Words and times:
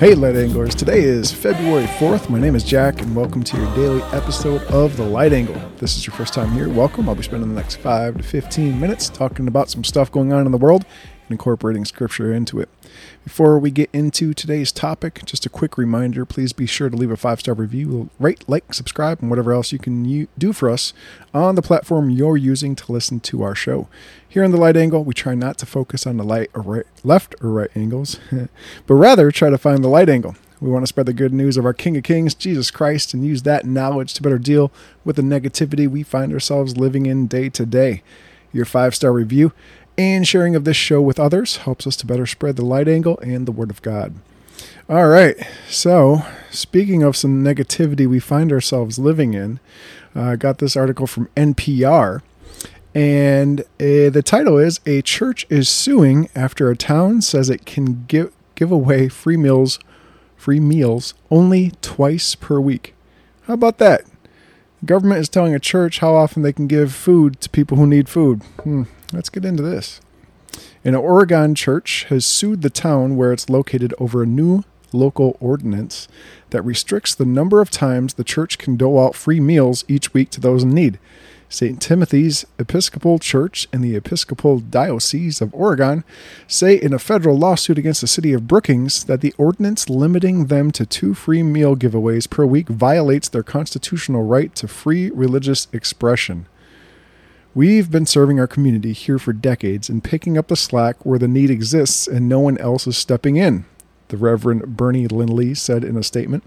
Hey, 0.00 0.16
Light 0.16 0.34
Anglers. 0.34 0.74
Today 0.74 1.02
is 1.02 1.30
February 1.30 1.86
4th. 1.86 2.28
My 2.28 2.40
name 2.40 2.56
is 2.56 2.64
Jack, 2.64 3.00
and 3.00 3.14
welcome 3.14 3.44
to 3.44 3.56
your 3.56 3.74
daily 3.76 4.02
episode 4.12 4.60
of 4.64 4.96
The 4.96 5.04
Light 5.04 5.32
Angle. 5.32 5.54
If 5.54 5.78
this 5.78 5.96
is 5.96 6.04
your 6.04 6.16
first 6.16 6.34
time 6.34 6.50
here, 6.50 6.68
welcome. 6.68 7.08
I'll 7.08 7.14
be 7.14 7.22
spending 7.22 7.48
the 7.48 7.54
next 7.54 7.76
5 7.76 8.16
to 8.16 8.22
15 8.24 8.80
minutes 8.80 9.08
talking 9.08 9.46
about 9.46 9.70
some 9.70 9.84
stuff 9.84 10.10
going 10.10 10.32
on 10.32 10.46
in 10.46 10.52
the 10.52 10.58
world 10.58 10.84
incorporating 11.30 11.84
scripture 11.84 12.32
into 12.32 12.60
it. 12.60 12.68
Before 13.24 13.58
we 13.58 13.70
get 13.70 13.90
into 13.92 14.34
today's 14.34 14.70
topic, 14.70 15.22
just 15.24 15.46
a 15.46 15.48
quick 15.48 15.78
reminder 15.78 16.24
please 16.24 16.52
be 16.52 16.66
sure 16.66 16.90
to 16.90 16.96
leave 16.96 17.10
a 17.10 17.16
five 17.16 17.40
star 17.40 17.54
review, 17.54 18.10
rate, 18.18 18.44
like, 18.48 18.74
subscribe, 18.74 19.20
and 19.20 19.30
whatever 19.30 19.52
else 19.52 19.72
you 19.72 19.78
can 19.78 20.28
do 20.36 20.52
for 20.52 20.68
us 20.70 20.92
on 21.32 21.54
the 21.54 21.62
platform 21.62 22.10
you're 22.10 22.36
using 22.36 22.74
to 22.76 22.92
listen 22.92 23.20
to 23.20 23.42
our 23.42 23.54
show. 23.54 23.88
Here 24.28 24.44
on 24.44 24.50
the 24.50 24.56
light 24.56 24.76
angle, 24.76 25.04
we 25.04 25.14
try 25.14 25.34
not 25.34 25.58
to 25.58 25.66
focus 25.66 26.06
on 26.06 26.16
the 26.16 26.24
light 26.24 26.50
or 26.54 26.62
right, 26.62 26.86
left 27.02 27.34
or 27.40 27.50
right 27.50 27.70
angles, 27.74 28.18
but 28.86 28.94
rather 28.94 29.30
try 29.30 29.50
to 29.50 29.58
find 29.58 29.82
the 29.82 29.88
light 29.88 30.08
angle. 30.08 30.36
We 30.60 30.70
want 30.70 30.84
to 30.84 30.88
spread 30.88 31.06
the 31.06 31.12
good 31.12 31.34
news 31.34 31.56
of 31.56 31.66
our 31.66 31.74
King 31.74 31.96
of 31.96 32.04
Kings, 32.04 32.34
Jesus 32.34 32.70
Christ, 32.70 33.12
and 33.12 33.24
use 33.24 33.42
that 33.42 33.66
knowledge 33.66 34.14
to 34.14 34.22
better 34.22 34.38
deal 34.38 34.72
with 35.04 35.16
the 35.16 35.22
negativity 35.22 35.86
we 35.86 36.02
find 36.02 36.32
ourselves 36.32 36.76
living 36.76 37.06
in 37.06 37.26
day 37.26 37.48
to 37.50 37.66
day. 37.66 38.02
Your 38.52 38.64
five 38.64 38.94
star 38.94 39.12
review 39.12 39.52
and 39.96 40.26
sharing 40.26 40.56
of 40.56 40.64
this 40.64 40.76
show 40.76 41.00
with 41.00 41.20
others 41.20 41.58
helps 41.58 41.86
us 41.86 41.96
to 41.96 42.06
better 42.06 42.26
spread 42.26 42.56
the 42.56 42.64
light 42.64 42.88
angle 42.88 43.18
and 43.18 43.46
the 43.46 43.52
Word 43.52 43.70
of 43.70 43.82
God. 43.82 44.14
All 44.88 45.08
right, 45.08 45.36
so 45.68 46.22
speaking 46.50 47.02
of 47.02 47.16
some 47.16 47.42
negativity 47.42 48.06
we 48.06 48.20
find 48.20 48.52
ourselves 48.52 48.98
living 48.98 49.34
in, 49.34 49.60
uh, 50.14 50.22
I 50.22 50.36
got 50.36 50.58
this 50.58 50.76
article 50.76 51.06
from 51.06 51.28
NPR, 51.36 52.22
and 52.94 53.60
uh, 53.60 53.64
the 54.10 54.22
title 54.24 54.58
is 54.58 54.80
A 54.86 55.02
Church 55.02 55.46
is 55.48 55.68
Suing 55.68 56.28
After 56.34 56.70
a 56.70 56.76
Town 56.76 57.22
Says 57.22 57.50
It 57.50 57.64
Can 57.64 58.04
Give, 58.06 58.32
give 58.54 58.70
Away 58.70 59.08
Free 59.08 59.36
Meals. 59.36 59.78
Free 60.36 60.60
meals 60.60 61.14
only 61.30 61.72
twice 61.80 62.34
per 62.34 62.60
week. 62.60 62.94
How 63.44 63.54
about 63.54 63.78
that? 63.78 64.02
Government 64.84 65.20
is 65.20 65.30
telling 65.30 65.54
a 65.54 65.58
church 65.58 66.00
how 66.00 66.14
often 66.14 66.42
they 66.42 66.52
can 66.52 66.66
give 66.66 66.92
food 66.92 67.40
to 67.40 67.48
people 67.48 67.78
who 67.78 67.86
need 67.86 68.10
food. 68.10 68.42
Hmm, 68.62 68.82
Let's 69.14 69.28
get 69.28 69.44
into 69.44 69.62
this. 69.62 70.00
An 70.84 70.94
Oregon 70.94 71.54
church 71.54 72.04
has 72.10 72.26
sued 72.26 72.62
the 72.62 72.70
town 72.70 73.16
where 73.16 73.32
it's 73.32 73.48
located 73.48 73.94
over 73.98 74.22
a 74.22 74.26
new 74.26 74.64
local 74.92 75.36
ordinance 75.40 76.06
that 76.50 76.62
restricts 76.62 77.14
the 77.14 77.24
number 77.24 77.60
of 77.60 77.70
times 77.70 78.14
the 78.14 78.24
church 78.24 78.58
can 78.58 78.76
dole 78.76 79.04
out 79.04 79.14
free 79.14 79.40
meals 79.40 79.84
each 79.88 80.14
week 80.14 80.30
to 80.30 80.40
those 80.40 80.62
in 80.62 80.70
need. 80.70 80.98
St. 81.48 81.80
Timothy's 81.80 82.44
Episcopal 82.58 83.18
Church 83.18 83.68
and 83.72 83.84
the 83.84 83.94
Episcopal 83.94 84.58
Diocese 84.58 85.40
of 85.40 85.54
Oregon 85.54 86.02
say 86.48 86.74
in 86.74 86.92
a 86.92 86.98
federal 86.98 87.38
lawsuit 87.38 87.78
against 87.78 88.00
the 88.00 88.06
city 88.06 88.32
of 88.32 88.48
Brookings 88.48 89.04
that 89.04 89.20
the 89.20 89.34
ordinance 89.38 89.88
limiting 89.88 90.46
them 90.46 90.72
to 90.72 90.84
two 90.84 91.14
free 91.14 91.42
meal 91.42 91.76
giveaways 91.76 92.28
per 92.28 92.44
week 92.44 92.68
violates 92.68 93.28
their 93.28 93.44
constitutional 93.44 94.24
right 94.24 94.54
to 94.56 94.66
free 94.66 95.10
religious 95.10 95.68
expression. 95.72 96.46
We've 97.56 97.88
been 97.88 98.04
serving 98.04 98.40
our 98.40 98.48
community 98.48 98.92
here 98.92 99.16
for 99.16 99.32
decades 99.32 99.88
and 99.88 100.02
picking 100.02 100.36
up 100.36 100.48
the 100.48 100.56
slack 100.56 101.06
where 101.06 101.20
the 101.20 101.28
need 101.28 101.50
exists 101.50 102.08
and 102.08 102.28
no 102.28 102.40
one 102.40 102.58
else 102.58 102.88
is 102.88 102.96
stepping 102.96 103.36
in, 103.36 103.64
the 104.08 104.16
Reverend 104.16 104.76
Bernie 104.76 105.06
Lindley 105.06 105.54
said 105.54 105.84
in 105.84 105.96
a 105.96 106.02
statement. 106.02 106.42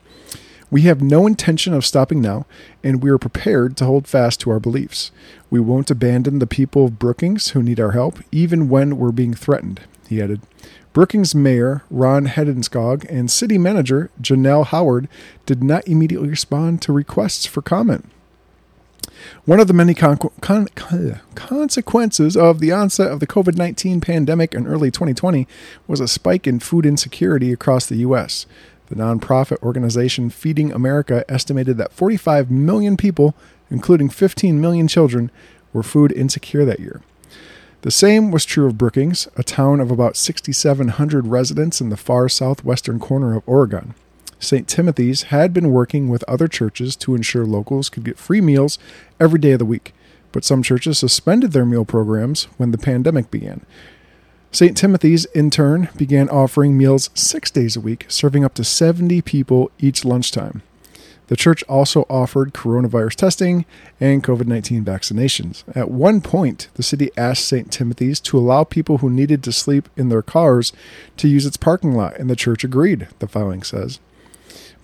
We 0.70 0.82
have 0.82 1.02
no 1.02 1.26
intention 1.26 1.74
of 1.74 1.86
stopping 1.86 2.20
now, 2.20 2.46
and 2.84 3.02
we 3.02 3.10
are 3.10 3.18
prepared 3.18 3.78
to 3.78 3.86
hold 3.86 4.06
fast 4.06 4.42
to 4.42 4.50
our 4.50 4.60
beliefs. 4.60 5.12
We 5.50 5.62
won't 5.62 5.90
abandon 5.90 6.40
the 6.40 6.46
people 6.46 6.84
of 6.84 7.00
Brookings 7.00 7.52
who 7.52 7.64
need 7.64 7.80
our 7.80 7.92
help, 7.92 8.20
even 8.34 8.68
when 8.68 8.98
we're 8.98 9.14
being 9.14 9.34
threatened, 9.34 9.80
he 10.10 10.22
added. 10.22 10.42
Brookings 10.92 11.34
Mayor 11.34 11.84
Ron 11.90 12.26
Hedenskog 12.26 13.06
and 13.10 13.32
City 13.32 13.58
Manager 13.58 14.12
Janelle 14.22 14.66
Howard 14.66 15.08
did 15.46 15.64
not 15.64 15.88
immediately 15.88 16.28
respond 16.28 16.82
to 16.82 16.92
requests 16.92 17.46
for 17.46 17.62
comment. 17.62 18.12
One 19.46 19.60
of 19.60 19.68
the 19.68 19.74
many 19.74 19.94
con- 19.94 20.18
con- 20.42 20.68
consequences 21.36 22.38
of 22.38 22.60
the 22.60 22.72
onset 22.72 23.12
of 23.12 23.20
the 23.20 23.28
COVID 23.28 23.58
19 23.58 24.02
pandemic 24.02 24.54
in 24.54 24.68
early 24.68 24.92
2020 24.92 25.48
was 25.88 26.00
a 26.00 26.08
spike 26.08 26.48
in 26.48 26.60
food 26.60 26.86
insecurity 26.86 27.52
across 27.52 27.86
the 27.86 27.98
U.S. 27.98 28.46
The 28.88 28.96
nonprofit 28.96 29.62
organization 29.62 30.30
Feeding 30.30 30.72
America 30.72 31.26
estimated 31.28 31.78
that 31.78 31.92
45 31.92 32.50
million 32.50 32.96
people, 32.98 33.36
including 33.70 34.10
15 34.10 34.62
million 34.62 34.88
children, 34.88 35.30
were 35.74 35.84
food 35.84 36.12
insecure 36.12 36.66
that 36.66 36.80
year. 36.80 37.02
The 37.82 37.92
same 37.92 38.32
was 38.32 38.44
true 38.44 38.66
of 38.66 38.78
Brookings, 38.78 39.28
a 39.36 39.44
town 39.44 39.80
of 39.80 39.92
about 39.92 40.18
6,700 40.18 41.28
residents 41.28 41.80
in 41.80 41.90
the 41.90 41.98
far 41.98 42.28
southwestern 42.28 43.00
corner 43.00 43.36
of 43.36 43.44
Oregon. 43.46 43.94
St. 44.40 44.68
Timothy's 44.68 45.24
had 45.24 45.54
been 45.54 45.72
working 45.72 46.10
with 46.10 46.24
other 46.28 46.48
churches 46.48 46.96
to 46.98 47.16
ensure 47.16 47.46
locals 47.46 47.90
could 47.90 48.04
get 48.04 48.20
free 48.20 48.42
meals 48.42 48.78
every 49.20 49.40
day 49.40 49.54
of 49.54 49.60
the 49.60 49.66
week, 49.66 49.94
but 50.32 50.44
some 50.44 50.62
churches 50.62 51.00
suspended 51.00 51.52
their 51.52 51.66
meal 51.66 51.86
programs 51.86 52.46
when 52.58 52.72
the 52.72 52.78
pandemic 52.78 53.32
began. 53.32 53.66
St. 54.52 54.78
Timothy's, 54.78 55.26
in 55.26 55.50
turn, 55.50 55.90
began 55.98 56.30
offering 56.30 56.78
meals 56.78 57.10
six 57.14 57.52
days 57.52 57.76
a 57.76 57.82
week, 57.82 58.06
serving 58.08 58.46
up 58.46 58.54
to 58.56 58.64
70 58.64 59.22
people 59.22 59.72
each 59.80 60.06
lunchtime. 60.06 60.62
The 61.28 61.36
church 61.36 61.62
also 61.64 62.06
offered 62.10 62.54
coronavirus 62.54 63.16
testing 63.16 63.66
and 64.00 64.24
COVID 64.24 64.48
19 64.48 64.86
vaccinations. 64.86 65.64
At 65.76 65.92
one 65.92 66.22
point, 66.22 66.70
the 66.76 66.84
city 66.84 67.12
asked 67.18 67.46
St. 67.46 67.70
Timothy's 67.70 68.22
to 68.22 68.38
allow 68.38 68.64
people 68.64 69.00
who 69.00 69.10
needed 69.10 69.44
to 69.44 69.52
sleep 69.52 69.90
in 69.98 70.08
their 70.10 70.22
cars 70.22 70.72
to 71.18 71.28
use 71.28 71.46
its 71.46 71.58
parking 71.58 71.94
lot, 71.94 72.18
and 72.18 72.30
the 72.30 72.36
church 72.36 72.64
agreed, 72.64 73.08
the 73.20 73.28
filing 73.28 73.62
says. 73.62 74.00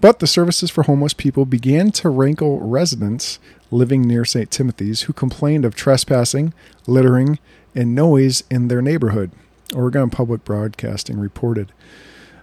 But 0.04 0.20
the 0.20 0.28
services 0.28 0.70
for 0.70 0.84
homeless 0.84 1.14
people 1.14 1.46
began 1.46 1.90
to 1.92 2.10
rankle 2.10 2.60
residents 2.60 3.40
living 3.72 4.02
near 4.02 4.26
St. 4.26 4.52
Timothy's 4.52 5.04
who 5.04 5.14
complained 5.14 5.64
of 5.64 5.76
trespassing, 5.76 6.54
littering, 6.86 7.40
and 7.74 7.96
noise 7.96 8.44
in 8.52 8.68
their 8.68 8.82
neighborhood, 8.82 9.32
Oregon 9.74 10.10
Public 10.10 10.44
Broadcasting 10.44 11.18
reported. 11.18 11.72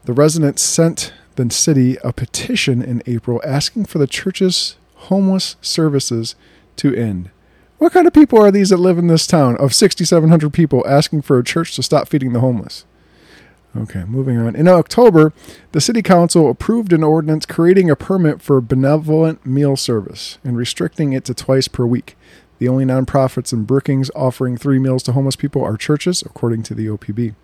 The 0.06 0.14
residents 0.14 0.62
sent 0.62 1.12
the 1.36 1.50
city 1.50 1.98
a 2.02 2.14
petition 2.14 2.80
in 2.80 3.02
April 3.04 3.42
asking 3.44 3.84
for 3.84 3.98
the 3.98 4.06
church's 4.06 4.76
homeless 4.94 5.56
services 5.60 6.36
to 6.76 6.94
end. 6.94 7.28
What 7.76 7.92
kind 7.92 8.06
of 8.06 8.14
people 8.14 8.42
are 8.42 8.50
these 8.50 8.70
that 8.70 8.78
live 8.78 8.96
in 8.96 9.08
this 9.08 9.26
town 9.26 9.58
of 9.58 9.74
6,700 9.74 10.50
people 10.50 10.82
asking 10.88 11.20
for 11.20 11.38
a 11.38 11.44
church 11.44 11.76
to 11.76 11.82
stop 11.82 12.08
feeding 12.08 12.32
the 12.32 12.40
homeless? 12.40 12.86
Okay, 13.76 14.04
moving 14.04 14.36
on. 14.36 14.56
In 14.56 14.66
October, 14.66 15.32
the 15.72 15.80
City 15.80 16.02
Council 16.02 16.50
approved 16.50 16.92
an 16.92 17.04
ordinance 17.04 17.46
creating 17.46 17.88
a 17.88 17.94
permit 17.94 18.42
for 18.42 18.60
benevolent 18.60 19.46
meal 19.46 19.76
service 19.76 20.38
and 20.42 20.56
restricting 20.56 21.12
it 21.12 21.24
to 21.26 21.34
twice 21.34 21.68
per 21.68 21.86
week. 21.86 22.16
The 22.58 22.68
only 22.68 22.84
nonprofits 22.84 23.52
in 23.52 23.64
Brookings 23.64 24.10
offering 24.14 24.56
three 24.56 24.78
meals 24.78 25.04
to 25.04 25.12
homeless 25.12 25.36
people 25.36 25.62
are 25.64 25.76
churches, 25.76 26.22
according 26.22 26.64
to 26.64 26.74
the 26.74 26.88
OPB. 26.88 27.34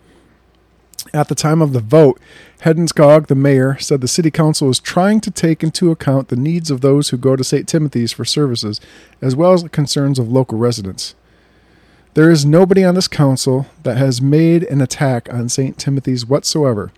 At 1.14 1.28
the 1.28 1.37
time 1.37 1.62
of 1.62 1.72
the 1.72 1.81
vote, 1.81 2.20
Hedenskog, 2.62 3.28
the 3.28 3.37
mayor, 3.37 3.78
said 3.78 4.00
the 4.00 4.08
city 4.08 4.31
council 4.31 4.69
is 4.69 4.81
trying 4.81 5.20
to 5.20 5.31
take 5.31 5.62
into 5.62 5.93
account 5.93 6.28
the 6.28 6.37
needs 6.37 6.70
of 6.70 6.81
those 6.81 7.10
who 7.10 7.16
go 7.16 7.37
to 7.37 7.44
St. 7.44 7.69
Timothy's 7.69 8.12
for 8.12 8.25
services, 8.25 8.81
as 9.22 9.37
well 9.37 9.53
as 9.53 9.62
the 9.62 9.69
concerns 9.69 10.19
of 10.19 10.32
local 10.32 10.58
residents. 10.58 11.14
There 12.16 12.30
is 12.30 12.46
nobody 12.46 12.82
on 12.82 12.94
this 12.94 13.08
council 13.08 13.66
that 13.82 13.98
has 13.98 14.22
made 14.22 14.62
an 14.62 14.80
attack 14.80 15.28
on 15.30 15.50
St. 15.50 15.76
Timothy's 15.76 16.24
whatsoever. 16.24 16.90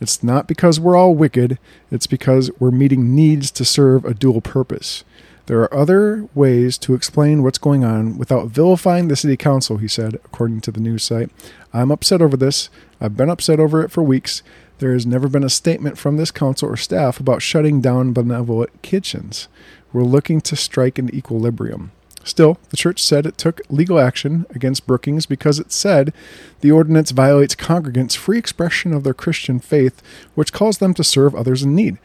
It's 0.00 0.22
not 0.22 0.46
because 0.46 0.80
we're 0.80 0.96
all 0.96 1.14
wicked, 1.14 1.58
it's 1.90 2.06
because 2.06 2.50
we're 2.58 2.70
meeting 2.70 3.14
needs 3.14 3.50
to 3.50 3.66
serve 3.66 4.06
a 4.06 4.14
dual 4.14 4.40
purpose. 4.40 5.04
There 5.44 5.60
are 5.60 5.74
other 5.74 6.26
ways 6.34 6.78
to 6.78 6.94
explain 6.94 7.42
what's 7.42 7.58
going 7.58 7.84
on 7.84 8.16
without 8.16 8.48
vilifying 8.48 9.08
the 9.08 9.16
city 9.16 9.36
council, 9.36 9.76
he 9.76 9.88
said, 9.88 10.14
according 10.24 10.62
to 10.62 10.70
the 10.70 10.80
news 10.80 11.02
site. 11.02 11.28
I'm 11.74 11.90
upset 11.90 12.22
over 12.22 12.38
this. 12.38 12.70
I've 12.98 13.14
been 13.14 13.28
upset 13.28 13.60
over 13.60 13.82
it 13.82 13.90
for 13.90 14.02
weeks. 14.02 14.42
There 14.78 14.94
has 14.94 15.04
never 15.04 15.28
been 15.28 15.44
a 15.44 15.50
statement 15.50 15.98
from 15.98 16.16
this 16.16 16.30
council 16.30 16.70
or 16.70 16.78
staff 16.78 17.20
about 17.20 17.42
shutting 17.42 17.82
down 17.82 18.14
benevolent 18.14 18.80
kitchens. 18.80 19.48
We're 19.92 20.04
looking 20.04 20.40
to 20.40 20.56
strike 20.56 20.98
an 20.98 21.14
equilibrium. 21.14 21.90
Still, 22.24 22.58
the 22.70 22.76
church 22.76 23.02
said 23.02 23.26
it 23.26 23.36
took 23.36 23.60
legal 23.68 23.98
action 23.98 24.46
against 24.50 24.86
Brookings 24.86 25.26
because 25.26 25.58
it 25.58 25.72
said 25.72 26.12
the 26.60 26.70
ordinance 26.70 27.10
violates 27.10 27.56
congregants' 27.56 28.16
free 28.16 28.38
expression 28.38 28.92
of 28.92 29.02
their 29.02 29.14
Christian 29.14 29.58
faith, 29.58 30.02
which 30.34 30.52
calls 30.52 30.78
them 30.78 30.94
to 30.94 31.04
serve 31.04 31.34
others 31.34 31.62
in 31.62 31.74
need. 31.74 31.98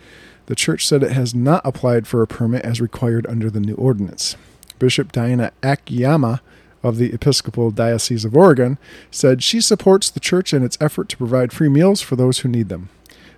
The 0.47 0.55
church 0.55 0.87
said 0.87 1.03
it 1.03 1.11
has 1.11 1.35
not 1.35 1.61
applied 1.65 2.07
for 2.07 2.21
a 2.21 2.27
permit 2.27 2.65
as 2.65 2.81
required 2.81 3.27
under 3.27 3.49
the 3.49 3.59
new 3.59 3.75
ordinance. 3.75 4.35
Bishop 4.79 5.11
Diana 5.11 5.51
Akiyama 5.61 6.41
of 6.83 6.97
the 6.97 7.13
Episcopal 7.13 7.71
Diocese 7.71 8.25
of 8.25 8.35
Oregon 8.35 8.77
said 9.11 9.43
she 9.43 9.61
supports 9.61 10.09
the 10.09 10.19
church 10.19 10.53
in 10.53 10.63
its 10.63 10.77
effort 10.79 11.09
to 11.09 11.17
provide 11.17 11.51
free 11.51 11.69
meals 11.69 12.01
for 12.01 12.15
those 12.15 12.39
who 12.39 12.49
need 12.49 12.69
them. 12.69 12.89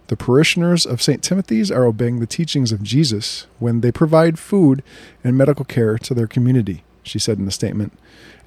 The 0.10 0.18
parishioners 0.18 0.88
of 0.88 1.04
St. 1.04 1.22
Timothy's 1.22 1.70
are 1.70 1.86
obeying 1.86 2.20
the 2.20 2.26
teachings 2.26 2.72
of 2.72 2.82
Jesus 2.82 3.46
when 3.60 3.82
they 3.82 3.92
provide 3.92 4.40
food 4.40 4.82
and 5.24 5.38
medical 5.38 5.64
care 5.64 6.00
to 6.00 6.16
their 6.16 6.26
community, 6.26 6.84
she 7.04 7.20
said 7.20 7.38
in 7.38 7.46
the 7.46 7.52
statement. 7.52 7.94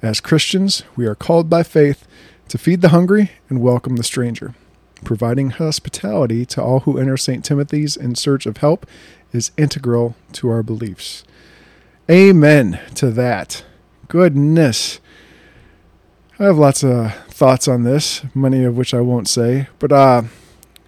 As 0.01 0.19
Christians, 0.19 0.83
we 0.97 1.05
are 1.05 1.15
called 1.15 1.49
by 1.49 1.63
faith 1.63 2.05
to 2.49 2.57
feed 2.57 2.81
the 2.81 2.89
hungry 2.89 3.31
and 3.47 3.61
welcome 3.61 3.95
the 3.95 4.03
stranger. 4.03 4.53
providing 5.05 5.51
hospitality 5.51 6.45
to 6.45 6.61
all 6.61 6.81
who 6.81 6.97
enter 6.97 7.17
St. 7.17 7.43
Timothy's 7.43 7.95
in 7.97 8.15
search 8.15 8.45
of 8.45 8.57
help 8.57 8.85
is 9.31 9.51
integral 9.57 10.15
to 10.33 10.49
our 10.49 10.63
beliefs. 10.63 11.23
Amen 12.09 12.79
to 12.95 13.09
that. 13.11 13.63
Goodness. 14.07 14.99
I 16.39 16.43
have 16.45 16.57
lots 16.57 16.83
of 16.83 17.13
thoughts 17.27 17.67
on 17.67 17.83
this, 17.83 18.23
many 18.35 18.63
of 18.63 18.75
which 18.77 18.93
I 18.93 19.01
won't 19.01 19.27
say, 19.27 19.67
but 19.79 19.91
uh 19.91 20.23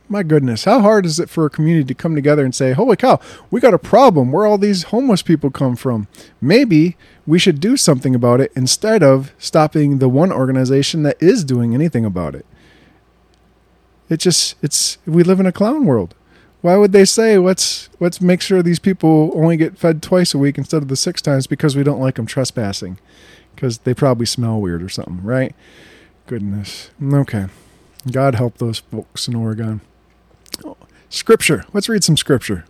my 0.07 0.23
goodness, 0.23 0.65
how 0.65 0.79
hard 0.81 1.05
is 1.05 1.19
it 1.19 1.29
for 1.29 1.45
a 1.45 1.49
community 1.49 1.85
to 1.85 1.93
come 1.93 2.15
together 2.15 2.43
and 2.43 2.53
say, 2.53 2.73
"Holy 2.73 2.95
cow, 2.95 3.19
we 3.49 3.59
got 3.59 3.73
a 3.73 3.79
problem 3.79 4.31
where 4.31 4.45
all 4.45 4.57
these 4.57 4.83
homeless 4.83 5.21
people 5.21 5.49
come 5.49 5.75
from. 5.75 6.07
Maybe 6.39 6.95
we 7.25 7.39
should 7.39 7.59
do 7.59 7.75
something 7.77 8.13
about 8.13 8.41
it 8.41 8.51
instead 8.55 9.01
of 9.01 9.33
stopping 9.37 9.97
the 9.97 10.09
one 10.09 10.31
organization 10.31 11.03
that 11.03 11.17
is 11.21 11.43
doing 11.43 11.73
anything 11.73 12.05
about 12.05 12.35
it." 12.35 12.45
It 14.09 14.17
just 14.17 14.55
it's 14.61 14.97
we 15.05 15.23
live 15.23 15.39
in 15.39 15.45
a 15.45 15.51
clown 15.51 15.85
world. 15.85 16.13
Why 16.61 16.77
would 16.77 16.91
they 16.91 17.05
say 17.05 17.37
let's 17.37 17.89
let's 17.99 18.21
make 18.21 18.41
sure 18.41 18.61
these 18.61 18.79
people 18.79 19.31
only 19.35 19.57
get 19.57 19.77
fed 19.77 20.01
twice 20.01 20.33
a 20.33 20.37
week 20.37 20.57
instead 20.57 20.81
of 20.81 20.87
the 20.87 20.95
six 20.95 21.21
times 21.21 21.47
because 21.47 21.75
we 21.75 21.83
don't 21.83 21.99
like 21.99 22.15
them 22.15 22.25
trespassing? 22.25 22.97
Because 23.53 23.79
they 23.79 23.93
probably 23.93 24.25
smell 24.25 24.59
weird 24.59 24.83
or 24.83 24.89
something, 24.89 25.23
right? 25.23 25.55
Goodness. 26.27 26.89
Okay. 27.03 27.45
God 28.11 28.35
help 28.35 28.57
those 28.57 28.79
folks 28.79 29.27
in 29.27 29.35
Oregon. 29.35 29.81
Scripture. 31.09 31.65
Let's 31.73 31.89
read 31.89 32.03
some 32.03 32.17
scripture. 32.17 32.65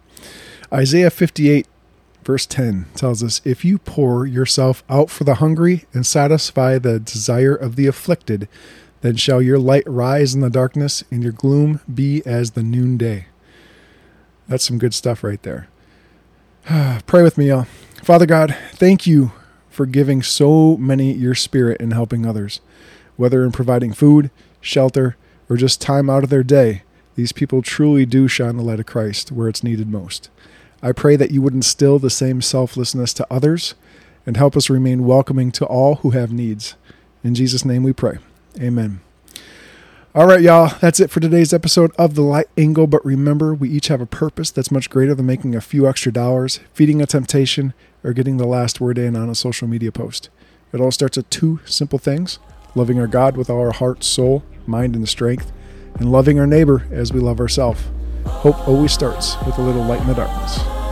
Isaiah 0.72 1.10
58, 1.10 1.68
verse 2.24 2.45
10 2.45 2.86
tells 2.95 3.24
us 3.24 3.42
If 3.44 3.63
you 3.66 3.77
pour 3.77 4.25
yourself 4.25 4.83
out 4.89 5.10
for 5.10 5.24
the 5.24 5.36
hungry 5.36 5.86
and 5.94 6.06
satisfy 6.06 6.77
the 6.77 7.00
desire 7.00 7.56
of 7.56 7.75
the 7.75 7.88
afflicted, 7.88 8.48
then 9.01 9.16
shall 9.16 9.42
your 9.42 9.60
light 9.60 9.83
rise 9.86 10.33
in 10.33 10.42
the 10.42 10.50
darkness 10.50 11.04
and 11.12 11.24
your 11.24 11.31
gloom 11.31 11.80
be 11.92 12.22
as 12.25 12.51
the 12.51 12.63
noonday. 12.63 13.27
That's 14.48 14.63
some 14.63 14.77
good 14.77 14.94
stuff 14.94 15.24
right 15.24 15.42
there. 15.44 15.68
Pray 17.06 17.24
with 17.24 17.38
me, 17.38 17.50
y'all. 17.50 17.68
Father 18.04 18.25
God, 18.25 18.56
thank 18.74 19.07
you 19.07 19.31
for 19.69 19.86
giving 19.86 20.22
so 20.22 20.77
many 20.77 21.13
your 21.13 21.36
spirit 21.36 21.81
and 21.81 21.94
helping 21.94 22.25
others, 22.25 22.62
whether 23.16 23.44
in 23.44 23.51
providing 23.51 23.94
food, 23.94 24.31
shelter, 24.62 25.18
or 25.50 25.57
just 25.57 25.81
time 25.81 26.10
out 26.10 26.24
of 26.24 26.30
their 26.30 26.44
day. 26.44 26.83
These 27.16 27.32
people 27.32 27.62
truly 27.62 28.06
do 28.06 28.28
shine 28.28 28.58
the 28.58 28.64
light 28.64 28.80
of 28.80 28.86
Christ 28.86 29.32
where 29.32 29.48
it's 29.48 29.64
needed 29.64 29.90
most. 29.90 30.30
I 30.82 30.92
pray 30.92 31.16
that 31.16 31.32
you 31.32 31.42
would 31.42 31.54
instill 31.54 31.98
the 31.98 32.10
same 32.10 32.42
selflessness 32.42 33.14
to 33.14 33.28
others 33.32 33.74
and 34.26 34.38
help 34.38 34.58
us 34.58 34.70
remain 34.70 35.06
welcoming 35.06 35.52
to 35.54 35.66
all 35.66 35.96
who 35.96 36.12
have 36.12 36.32
needs. 36.32 36.76
In 37.24 37.34
Jesus' 37.34 37.66
name 37.66 37.84
we 37.84 37.94
pray. 37.94 38.18
Amen. 38.60 39.02
All 40.14 40.28
right, 40.28 40.42
y'all, 40.42 40.74
that's 40.80 41.00
it 41.00 41.10
for 41.10 41.20
today's 41.20 41.54
episode 41.54 41.92
of 41.98 42.16
The 42.16 42.22
Light 42.22 42.48
Angle. 42.58 42.88
But 42.88 43.06
remember, 43.06 43.54
we 43.54 43.70
each 43.70 43.90
have 43.90 44.00
a 44.00 44.06
purpose 44.06 44.52
that's 44.52 44.72
much 44.72 44.90
greater 44.90 45.14
than 45.14 45.26
making 45.26 45.56
a 45.56 45.62
few 45.62 45.88
extra 45.88 46.12
dollars, 46.12 46.60
feeding 46.74 47.02
a 47.02 47.06
temptation, 47.06 47.74
or 48.04 48.14
getting 48.14 48.38
the 48.38 48.48
last 48.48 48.80
word 48.80 48.98
in 48.98 49.16
on 49.16 49.30
a 49.30 49.36
social 49.36 49.68
media 49.68 49.92
post. 49.92 50.30
It 50.72 50.80
all 50.80 50.92
starts 50.92 51.18
with 51.18 51.30
two 51.30 51.60
simple 51.66 52.00
things 52.00 52.40
loving 52.76 53.00
our 53.00 53.08
God 53.08 53.38
with 53.38 53.50
all 53.50 53.60
our 53.60 53.72
heart, 53.72 54.04
soul, 54.04 54.44
mind, 54.68 54.96
and 54.96 55.08
strength, 55.08 55.52
and 55.96 56.12
loving 56.12 56.40
our 56.40 56.48
neighbor 56.48 56.86
as 56.92 57.12
we 57.12 57.20
love 57.20 57.40
ourselves. 57.40 57.82
Hope 58.26 58.68
always 58.68 58.92
starts 58.92 59.38
with 59.46 59.58
a 59.58 59.62
little 59.62 59.84
light 59.84 60.02
in 60.02 60.08
the 60.08 60.14
darkness. 60.14 60.85